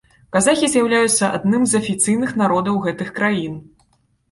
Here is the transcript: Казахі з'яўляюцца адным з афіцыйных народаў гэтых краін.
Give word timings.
Казахі 0.35 0.69
з'яўляюцца 0.71 1.29
адным 1.41 1.67
з 1.75 1.83
афіцыйных 1.85 2.35
народаў 2.45 2.83
гэтых 2.89 3.15
краін. 3.21 3.55